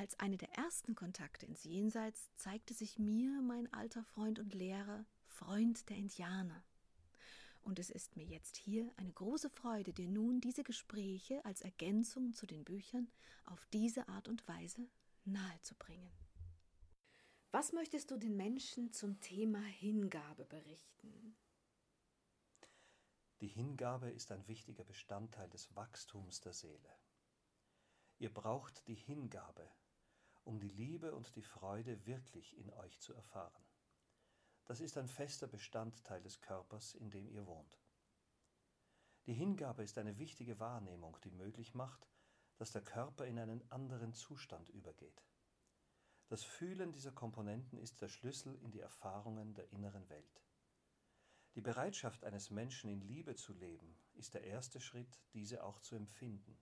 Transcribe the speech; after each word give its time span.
Als 0.00 0.18
eine 0.18 0.38
der 0.38 0.50
ersten 0.54 0.94
Kontakte 0.94 1.44
ins 1.44 1.62
Jenseits 1.62 2.34
zeigte 2.34 2.72
sich 2.72 2.98
mir 2.98 3.42
mein 3.42 3.70
alter 3.74 4.02
Freund 4.02 4.38
und 4.38 4.54
Lehrer, 4.54 5.04
Freund 5.26 5.90
der 5.90 5.98
Indianer. 5.98 6.64
Und 7.60 7.78
es 7.78 7.90
ist 7.90 8.16
mir 8.16 8.24
jetzt 8.24 8.56
hier 8.56 8.90
eine 8.96 9.12
große 9.12 9.50
Freude, 9.50 9.92
dir 9.92 10.08
nun 10.08 10.40
diese 10.40 10.64
Gespräche 10.64 11.44
als 11.44 11.60
Ergänzung 11.60 12.32
zu 12.32 12.46
den 12.46 12.64
Büchern 12.64 13.12
auf 13.44 13.66
diese 13.74 14.08
Art 14.08 14.28
und 14.28 14.48
Weise 14.48 14.88
nahezubringen. 15.26 16.10
Was 17.50 17.74
möchtest 17.74 18.10
du 18.10 18.16
den 18.16 18.38
Menschen 18.38 18.94
zum 18.94 19.20
Thema 19.20 19.60
Hingabe 19.60 20.46
berichten? 20.46 21.36
Die 23.42 23.48
Hingabe 23.48 24.08
ist 24.10 24.32
ein 24.32 24.48
wichtiger 24.48 24.84
Bestandteil 24.84 25.50
des 25.50 25.76
Wachstums 25.76 26.40
der 26.40 26.54
Seele. 26.54 26.96
Ihr 28.16 28.32
braucht 28.32 28.86
die 28.86 28.94
Hingabe, 28.94 29.68
um 30.44 30.58
die 30.58 30.68
Liebe 30.68 31.14
und 31.14 31.34
die 31.36 31.42
Freude 31.42 32.06
wirklich 32.06 32.56
in 32.56 32.70
euch 32.70 32.98
zu 33.00 33.14
erfahren. 33.14 33.64
Das 34.64 34.80
ist 34.80 34.96
ein 34.98 35.08
fester 35.08 35.46
Bestandteil 35.46 36.22
des 36.22 36.40
Körpers, 36.40 36.94
in 36.94 37.10
dem 37.10 37.28
ihr 37.28 37.46
wohnt. 37.46 37.80
Die 39.26 39.34
Hingabe 39.34 39.82
ist 39.82 39.98
eine 39.98 40.18
wichtige 40.18 40.58
Wahrnehmung, 40.60 41.16
die 41.24 41.30
möglich 41.30 41.74
macht, 41.74 42.08
dass 42.56 42.72
der 42.72 42.82
Körper 42.82 43.26
in 43.26 43.38
einen 43.38 43.68
anderen 43.70 44.12
Zustand 44.12 44.68
übergeht. 44.68 45.24
Das 46.28 46.44
Fühlen 46.44 46.92
dieser 46.92 47.10
Komponenten 47.10 47.78
ist 47.78 48.00
der 48.00 48.08
Schlüssel 48.08 48.54
in 48.62 48.70
die 48.70 48.80
Erfahrungen 48.80 49.54
der 49.54 49.72
inneren 49.72 50.08
Welt. 50.08 50.42
Die 51.56 51.60
Bereitschaft 51.60 52.22
eines 52.22 52.50
Menschen 52.50 52.88
in 52.88 53.00
Liebe 53.00 53.34
zu 53.34 53.52
leben 53.52 53.96
ist 54.14 54.34
der 54.34 54.44
erste 54.44 54.80
Schritt, 54.80 55.20
diese 55.32 55.64
auch 55.64 55.80
zu 55.80 55.96
empfinden. 55.96 56.56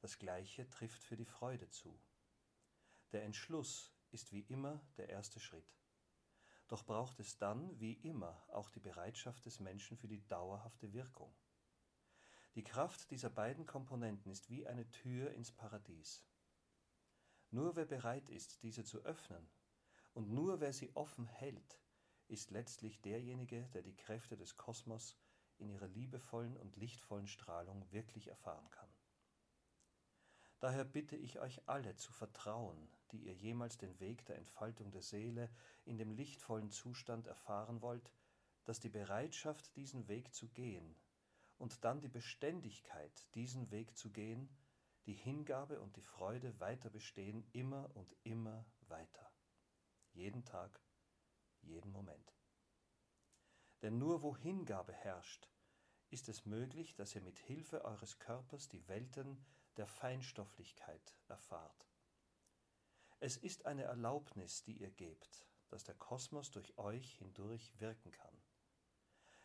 Das 0.00 0.18
Gleiche 0.18 0.68
trifft 0.68 1.04
für 1.04 1.16
die 1.16 1.24
Freude 1.24 1.68
zu. 1.70 1.96
Der 3.14 3.22
Entschluss 3.22 3.94
ist 4.10 4.32
wie 4.32 4.40
immer 4.40 4.84
der 4.96 5.08
erste 5.08 5.38
Schritt. 5.38 5.78
Doch 6.66 6.84
braucht 6.84 7.20
es 7.20 7.38
dann, 7.38 7.78
wie 7.78 7.92
immer, 7.92 8.44
auch 8.48 8.70
die 8.70 8.80
Bereitschaft 8.80 9.46
des 9.46 9.60
Menschen 9.60 9.96
für 9.96 10.08
die 10.08 10.26
dauerhafte 10.26 10.92
Wirkung. 10.92 11.32
Die 12.56 12.64
Kraft 12.64 13.08
dieser 13.12 13.30
beiden 13.30 13.66
Komponenten 13.66 14.32
ist 14.32 14.50
wie 14.50 14.66
eine 14.66 14.90
Tür 14.90 15.30
ins 15.30 15.52
Paradies. 15.52 16.26
Nur 17.52 17.76
wer 17.76 17.86
bereit 17.86 18.28
ist, 18.30 18.64
diese 18.64 18.82
zu 18.82 19.04
öffnen, 19.04 19.48
und 20.12 20.30
nur 20.30 20.58
wer 20.58 20.72
sie 20.72 20.90
offen 20.96 21.26
hält, 21.26 21.78
ist 22.26 22.50
letztlich 22.50 23.00
derjenige, 23.00 23.68
der 23.74 23.82
die 23.82 23.94
Kräfte 23.94 24.36
des 24.36 24.56
Kosmos 24.56 25.16
in 25.58 25.68
ihrer 25.68 25.86
liebevollen 25.86 26.56
und 26.56 26.74
lichtvollen 26.74 27.28
Strahlung 27.28 27.88
wirklich 27.92 28.26
erfahren 28.26 28.68
kann. 28.70 28.92
Daher 30.60 30.84
bitte 30.84 31.16
ich 31.16 31.40
euch 31.40 31.68
alle 31.68 31.96
zu 31.96 32.12
vertrauen, 32.12 32.88
die 33.12 33.26
ihr 33.26 33.34
jemals 33.34 33.76
den 33.76 33.98
Weg 34.00 34.24
der 34.26 34.36
Entfaltung 34.36 34.90
der 34.90 35.02
Seele 35.02 35.50
in 35.84 35.98
dem 35.98 36.10
lichtvollen 36.10 36.70
Zustand 36.70 37.26
erfahren 37.26 37.82
wollt, 37.82 38.10
dass 38.64 38.80
die 38.80 38.88
Bereitschaft, 38.88 39.76
diesen 39.76 40.08
Weg 40.08 40.32
zu 40.34 40.48
gehen, 40.48 40.96
und 41.58 41.84
dann 41.84 42.00
die 42.00 42.08
Beständigkeit, 42.08 43.26
diesen 43.34 43.70
Weg 43.70 43.96
zu 43.96 44.10
gehen, 44.10 44.48
die 45.06 45.14
Hingabe 45.14 45.80
und 45.80 45.96
die 45.96 46.02
Freude 46.02 46.58
weiter 46.60 46.90
bestehen, 46.90 47.46
immer 47.52 47.94
und 47.94 48.16
immer 48.24 48.64
weiter. 48.88 49.30
Jeden 50.12 50.44
Tag, 50.44 50.80
jeden 51.60 51.92
Moment. 51.92 52.34
Denn 53.82 53.98
nur 53.98 54.22
wo 54.22 54.36
Hingabe 54.36 54.92
herrscht, 54.92 55.48
ist 56.10 56.28
es 56.28 56.46
möglich, 56.46 56.94
dass 56.94 57.14
ihr 57.14 57.20
mit 57.20 57.38
Hilfe 57.38 57.84
eures 57.84 58.18
Körpers 58.18 58.68
die 58.68 58.86
Welten 58.88 59.44
der 59.76 59.86
Feinstofflichkeit 59.86 61.14
erfahrt. 61.28 61.88
Es 63.20 63.36
ist 63.36 63.66
eine 63.66 63.84
Erlaubnis, 63.84 64.62
die 64.62 64.78
ihr 64.78 64.90
gebt, 64.90 65.46
dass 65.68 65.84
der 65.84 65.94
Kosmos 65.94 66.50
durch 66.50 66.76
euch 66.78 67.14
hindurch 67.14 67.72
wirken 67.80 68.10
kann. 68.10 68.42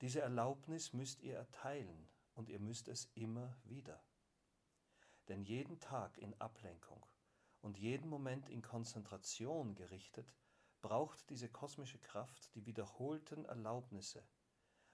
Diese 0.00 0.20
Erlaubnis 0.20 0.92
müsst 0.92 1.22
ihr 1.22 1.36
erteilen 1.36 2.08
und 2.34 2.48
ihr 2.48 2.58
müsst 2.58 2.88
es 2.88 3.10
immer 3.14 3.56
wieder. 3.64 4.02
Denn 5.28 5.42
jeden 5.42 5.78
Tag 5.78 6.18
in 6.18 6.38
Ablenkung 6.40 7.04
und 7.60 7.78
jeden 7.78 8.08
Moment 8.08 8.48
in 8.48 8.62
Konzentration 8.62 9.74
gerichtet, 9.74 10.34
braucht 10.80 11.28
diese 11.30 11.48
kosmische 11.48 11.98
Kraft 11.98 12.54
die 12.54 12.66
wiederholten 12.66 13.44
Erlaubnisse 13.44 14.26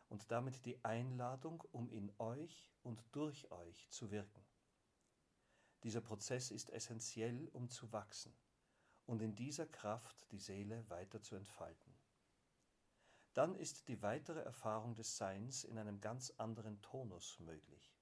und 0.08 0.30
damit 0.30 0.64
die 0.66 0.84
Einladung, 0.84 1.62
um 1.72 1.88
in 1.90 2.12
euch 2.18 2.72
und 2.82 3.04
durch 3.12 3.50
euch 3.50 3.88
zu 3.90 4.10
wirken. 4.10 4.45
Dieser 5.86 6.00
Prozess 6.00 6.50
ist 6.50 6.70
essentiell, 6.70 7.48
um 7.52 7.68
zu 7.68 7.92
wachsen 7.92 8.36
und 9.04 9.22
in 9.22 9.36
dieser 9.36 9.66
Kraft 9.66 10.28
die 10.32 10.40
Seele 10.40 10.84
weiter 10.90 11.22
zu 11.22 11.36
entfalten. 11.36 11.94
Dann 13.34 13.54
ist 13.54 13.86
die 13.86 14.02
weitere 14.02 14.40
Erfahrung 14.40 14.96
des 14.96 15.16
Seins 15.16 15.62
in 15.62 15.78
einem 15.78 16.00
ganz 16.00 16.32
anderen 16.38 16.82
Tonus 16.82 17.38
möglich. 17.38 17.96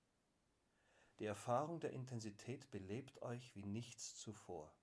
Die 1.19 1.27
Erfahrung 1.27 1.79
der 1.79 1.93
Intensität 1.93 2.71
belebt 2.71 3.21
euch 3.21 3.55
wie 3.55 3.67
nichts 3.67 4.17
zuvor. 4.17 4.75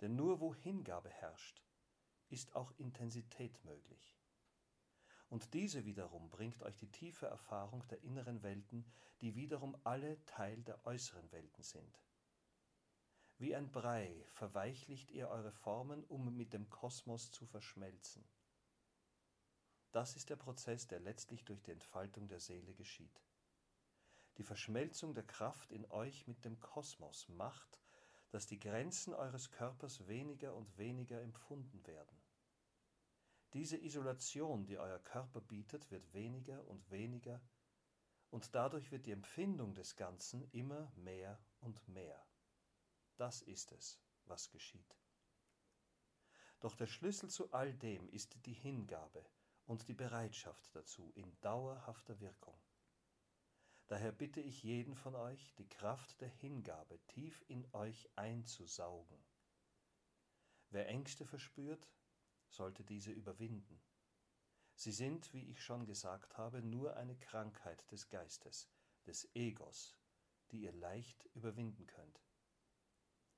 Denn 0.00 0.14
nur 0.14 0.38
wo 0.38 0.54
Hingabe 0.54 1.10
herrscht, 1.10 1.60
ist 2.28 2.54
auch 2.54 2.70
Intensität 2.78 3.64
möglich. 3.64 4.16
Und 5.34 5.52
diese 5.52 5.84
wiederum 5.84 6.30
bringt 6.30 6.62
euch 6.62 6.76
die 6.76 6.92
tiefe 6.92 7.26
Erfahrung 7.26 7.84
der 7.88 8.00
inneren 8.04 8.44
Welten, 8.44 8.84
die 9.20 9.34
wiederum 9.34 9.76
alle 9.82 10.24
Teil 10.26 10.62
der 10.62 10.86
äußeren 10.86 11.32
Welten 11.32 11.64
sind. 11.64 12.00
Wie 13.38 13.56
ein 13.56 13.72
Brei 13.72 14.24
verweichlicht 14.30 15.10
ihr 15.10 15.28
eure 15.28 15.50
Formen, 15.50 16.04
um 16.04 16.36
mit 16.36 16.52
dem 16.52 16.70
Kosmos 16.70 17.32
zu 17.32 17.46
verschmelzen. 17.46 18.24
Das 19.90 20.14
ist 20.14 20.30
der 20.30 20.36
Prozess, 20.36 20.86
der 20.86 21.00
letztlich 21.00 21.44
durch 21.44 21.64
die 21.64 21.72
Entfaltung 21.72 22.28
der 22.28 22.38
Seele 22.38 22.72
geschieht. 22.72 23.20
Die 24.36 24.44
Verschmelzung 24.44 25.14
der 25.14 25.26
Kraft 25.26 25.72
in 25.72 25.84
euch 25.90 26.28
mit 26.28 26.44
dem 26.44 26.60
Kosmos 26.60 27.28
macht, 27.28 27.80
dass 28.30 28.46
die 28.46 28.60
Grenzen 28.60 29.12
eures 29.12 29.50
Körpers 29.50 30.06
weniger 30.06 30.54
und 30.54 30.78
weniger 30.78 31.20
empfunden 31.20 31.84
werden. 31.88 32.23
Diese 33.54 33.76
Isolation, 33.76 34.66
die 34.66 34.78
euer 34.78 34.98
Körper 34.98 35.40
bietet, 35.40 35.88
wird 35.92 36.12
weniger 36.12 36.66
und 36.66 36.90
weniger, 36.90 37.40
und 38.30 38.52
dadurch 38.52 38.90
wird 38.90 39.06
die 39.06 39.12
Empfindung 39.12 39.74
des 39.74 39.94
Ganzen 39.94 40.42
immer 40.50 40.92
mehr 40.96 41.38
und 41.60 41.86
mehr. 41.86 42.20
Das 43.16 43.42
ist 43.42 43.70
es, 43.70 44.00
was 44.24 44.50
geschieht. 44.50 44.98
Doch 46.58 46.74
der 46.74 46.88
Schlüssel 46.88 47.30
zu 47.30 47.52
all 47.52 47.72
dem 47.74 48.08
ist 48.08 48.44
die 48.44 48.54
Hingabe 48.54 49.24
und 49.66 49.86
die 49.86 49.94
Bereitschaft 49.94 50.74
dazu 50.74 51.12
in 51.14 51.40
dauerhafter 51.40 52.18
Wirkung. 52.18 52.60
Daher 53.86 54.10
bitte 54.10 54.40
ich 54.40 54.64
jeden 54.64 54.96
von 54.96 55.14
euch, 55.14 55.54
die 55.58 55.68
Kraft 55.68 56.20
der 56.20 56.28
Hingabe 56.28 56.98
tief 57.06 57.44
in 57.46 57.72
euch 57.72 58.10
einzusaugen. 58.16 59.24
Wer 60.70 60.88
Ängste 60.88 61.24
verspürt, 61.24 61.88
sollte 62.54 62.84
diese 62.84 63.10
überwinden. 63.10 63.82
Sie 64.76 64.92
sind, 64.92 65.32
wie 65.32 65.50
ich 65.50 65.62
schon 65.62 65.86
gesagt 65.86 66.36
habe, 66.36 66.62
nur 66.62 66.96
eine 66.96 67.16
Krankheit 67.16 67.90
des 67.90 68.08
Geistes, 68.08 68.68
des 69.06 69.28
Egos, 69.34 69.96
die 70.50 70.62
ihr 70.62 70.72
leicht 70.72 71.24
überwinden 71.34 71.86
könnt. 71.86 72.20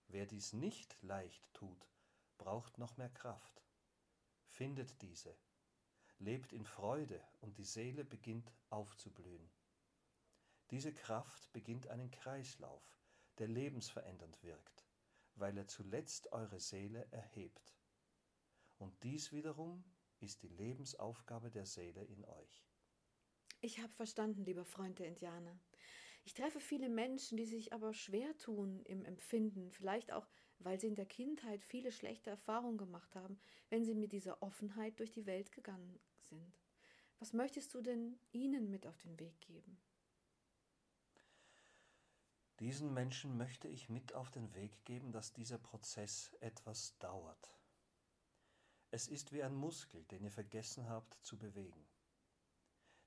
Wer 0.09 0.27
dies 0.27 0.53
nicht 0.53 0.97
leicht 1.03 1.53
tut, 1.53 1.91
braucht 2.39 2.79
noch 2.79 2.97
mehr 2.97 3.11
Kraft. 3.11 3.65
Findet 4.49 5.03
diese, 5.03 5.37
lebt 6.19 6.53
in 6.53 6.65
Freude 6.65 7.23
und 7.41 7.59
die 7.59 7.65
Seele 7.65 8.05
beginnt 8.05 8.53
aufzublühen. 8.71 9.51
Diese 10.71 10.93
Kraft 10.93 11.53
beginnt 11.53 11.89
einen 11.89 12.11
Kreislauf, 12.11 12.99
der 13.39 13.49
lebensverändernd 13.49 14.43
wirkt, 14.43 14.87
weil 15.35 15.57
er 15.59 15.69
zuletzt 15.69 16.33
eure 16.33 16.61
Seele 16.61 17.07
erhebt. 17.13 17.77
Und 18.79 19.03
dies 19.03 19.33
wiederum 19.33 19.85
ist 20.21 20.43
die 20.43 20.49
Lebensaufgabe 20.49 21.51
der 21.51 21.67
Seele 21.67 22.05
in 22.05 22.25
euch. 22.25 22.67
Ich 23.61 23.81
habe 23.81 23.93
verstanden, 23.93 24.45
lieber 24.45 24.65
Freund 24.65 24.99
der 24.99 25.09
Indianer. 25.09 25.59
Ich 26.25 26.35
treffe 26.35 26.61
viele 26.61 26.89
Menschen, 26.89 27.37
die 27.37 27.47
sich 27.47 27.73
aber 27.73 27.95
schwer 27.95 28.37
tun 28.37 28.83
im 28.85 29.05
Empfinden, 29.05 29.71
vielleicht 29.71 30.13
auch 30.13 30.27
weil 30.59 30.81
sie 30.81 30.89
in 30.89 30.95
der 30.95 31.07
Kindheit 31.07 31.65
viele 31.65 31.93
schlechte 31.93 32.31
Erfahrungen 32.31 32.79
gemacht 32.79 33.15
haben, 33.15 33.39
wenn 33.69 33.85
sie 33.85 33.95
mit 33.95 34.13
dieser 34.13 34.43
Offenheit 34.43 34.99
durch 34.99 35.13
die 35.13 35.27
Welt 35.27 35.53
gegangen 35.53 35.99
sind. 36.19 36.59
Was 37.19 37.33
möchtest 37.33 37.75
du 37.75 37.81
denn 37.81 38.19
ihnen 38.33 38.71
mit 38.71 38.87
auf 38.87 38.99
den 38.99 39.19
Weg 39.19 39.41
geben? 39.41 39.79
Diesen 42.61 42.93
Menschen 42.95 43.37
möchte 43.37 43.69
ich 43.69 43.89
mit 43.89 44.15
auf 44.15 44.31
den 44.31 44.55
Weg 44.55 44.85
geben, 44.85 45.13
dass 45.13 45.33
dieser 45.33 45.59
Prozess 45.59 46.33
etwas 46.41 46.97
dauert. 46.99 47.56
Es 48.97 49.09
ist 49.09 49.31
wie 49.31 49.43
ein 49.43 49.55
Muskel, 49.55 50.03
den 50.05 50.25
ihr 50.25 50.31
vergessen 50.31 50.89
habt 50.89 51.19
zu 51.23 51.37
bewegen. 51.37 51.87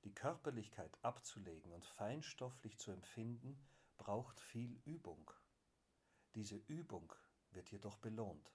Die 0.03 0.13
Körperlichkeit 0.13 0.95
abzulegen 1.01 1.73
und 1.73 1.83
feinstofflich 1.83 2.77
zu 2.77 2.91
empfinden, 2.91 3.59
braucht 3.97 4.39
viel 4.39 4.79
Übung. 4.85 5.31
Diese 6.35 6.57
Übung 6.57 7.11
wird 7.49 7.71
jedoch 7.71 7.97
belohnt. 7.97 8.53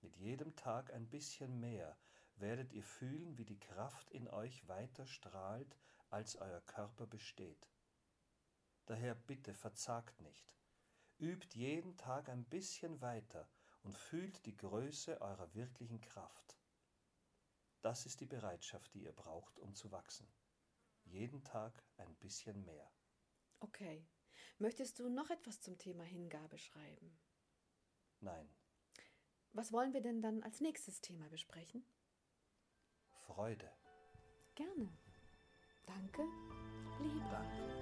Mit 0.00 0.16
jedem 0.16 0.56
Tag 0.56 0.90
ein 0.94 1.06
bisschen 1.06 1.60
mehr 1.60 1.98
werdet 2.36 2.72
ihr 2.72 2.82
fühlen, 2.82 3.36
wie 3.36 3.44
die 3.44 3.60
Kraft 3.60 4.10
in 4.10 4.26
euch 4.26 4.66
weiter 4.66 5.04
strahlt, 5.04 5.76
als 6.08 6.36
euer 6.36 6.62
Körper 6.62 7.06
besteht. 7.06 7.68
Daher 8.86 9.14
bitte 9.14 9.52
verzagt 9.52 10.18
nicht. 10.22 10.54
Übt 11.18 11.58
jeden 11.58 11.98
Tag 11.98 12.30
ein 12.30 12.46
bisschen 12.46 13.02
weiter 13.02 13.50
und 13.82 13.98
fühlt 13.98 14.46
die 14.46 14.56
Größe 14.56 15.20
eurer 15.20 15.54
wirklichen 15.54 16.00
Kraft. 16.00 16.53
Das 17.84 18.06
ist 18.06 18.20
die 18.20 18.26
Bereitschaft, 18.26 18.94
die 18.94 19.02
ihr 19.02 19.12
braucht, 19.12 19.58
um 19.58 19.74
zu 19.74 19.92
wachsen. 19.92 20.26
Jeden 21.02 21.44
Tag 21.44 21.84
ein 21.98 22.14
bisschen 22.16 22.64
mehr. 22.64 22.90
Okay. 23.60 24.08
Möchtest 24.56 24.98
du 24.98 25.10
noch 25.10 25.28
etwas 25.28 25.60
zum 25.60 25.76
Thema 25.76 26.02
Hingabe 26.02 26.56
schreiben? 26.56 27.14
Nein. 28.20 28.48
Was 29.52 29.70
wollen 29.70 29.92
wir 29.92 30.00
denn 30.00 30.22
dann 30.22 30.42
als 30.42 30.62
nächstes 30.62 31.02
Thema 31.02 31.28
besprechen? 31.28 31.84
Freude. 33.26 33.70
Gerne. 34.54 34.90
Danke, 35.84 36.22
Liebe. 37.02 37.28
Danke. 37.30 37.73